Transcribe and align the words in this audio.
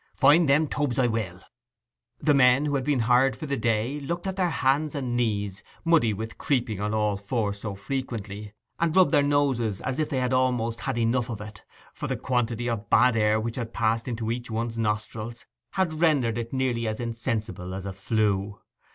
Find 0.15 0.49
them 0.49 0.65
tubs 0.65 0.97
I 0.97 1.05
will.' 1.05 1.41
The 2.19 2.33
men, 2.33 2.65
who 2.65 2.73
had 2.73 2.83
been 2.83 3.01
hired 3.01 3.35
for 3.35 3.45
the 3.45 3.55
day, 3.55 3.99
looked 3.99 4.25
at 4.25 4.35
their 4.35 4.49
hands 4.49 4.95
and 4.95 5.15
knees, 5.15 5.61
muddy 5.85 6.11
with 6.11 6.39
creeping 6.39 6.81
on 6.81 6.91
all 6.91 7.17
fours 7.17 7.59
so 7.59 7.75
frequently, 7.75 8.51
and 8.79 8.95
rubbed 8.95 9.11
their 9.11 9.21
noses, 9.21 9.79
as 9.81 9.99
if 9.99 10.09
they 10.09 10.19
had 10.19 10.33
almost 10.33 10.81
had 10.81 10.97
enough 10.97 11.29
of 11.29 11.39
it; 11.39 11.63
for 11.93 12.07
the 12.07 12.17
quantity 12.17 12.67
of 12.67 12.89
bad 12.89 13.15
air 13.15 13.39
which 13.39 13.57
had 13.57 13.75
passed 13.75 14.07
into 14.07 14.31
each 14.31 14.49
one's 14.49 14.75
nostril 14.75 15.33
had 15.73 16.01
rendered 16.01 16.35
it 16.39 16.51
nearly 16.51 16.87
as 16.87 16.99
insensible 16.99 17.75
as 17.75 17.85
a 17.85 17.93
flue. 17.93 18.59